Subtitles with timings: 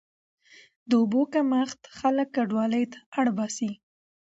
[0.87, 3.71] د اوبو کمښت خلک کډوالۍ ته اړ باسي.